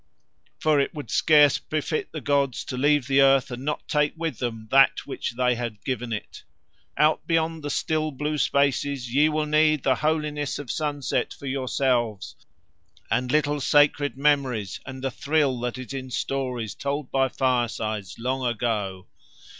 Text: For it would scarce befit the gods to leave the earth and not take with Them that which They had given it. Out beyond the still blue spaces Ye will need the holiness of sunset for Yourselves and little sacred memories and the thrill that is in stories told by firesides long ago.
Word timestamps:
For 0.59 0.79
it 0.79 0.95
would 0.95 1.11
scarce 1.11 1.59
befit 1.59 2.11
the 2.11 2.21
gods 2.21 2.63
to 2.65 2.75
leave 2.75 3.05
the 3.05 3.21
earth 3.21 3.51
and 3.51 3.63
not 3.63 3.87
take 3.87 4.13
with 4.17 4.39
Them 4.39 4.67
that 4.71 5.05
which 5.05 5.33
They 5.35 5.53
had 5.53 5.85
given 5.85 6.11
it. 6.11 6.41
Out 6.97 7.27
beyond 7.27 7.61
the 7.61 7.69
still 7.69 8.09
blue 8.11 8.39
spaces 8.39 9.13
Ye 9.13 9.29
will 9.29 9.45
need 9.45 9.83
the 9.83 9.93
holiness 9.93 10.57
of 10.57 10.71
sunset 10.71 11.35
for 11.35 11.45
Yourselves 11.45 12.35
and 13.11 13.31
little 13.31 13.61
sacred 13.61 14.17
memories 14.17 14.79
and 14.87 15.03
the 15.03 15.11
thrill 15.11 15.59
that 15.59 15.77
is 15.77 15.93
in 15.93 16.09
stories 16.09 16.73
told 16.73 17.11
by 17.11 17.27
firesides 17.29 18.17
long 18.17 18.43
ago. 18.43 19.05